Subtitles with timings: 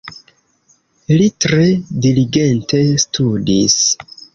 [1.19, 1.69] Li tre
[2.07, 3.83] diligente studis.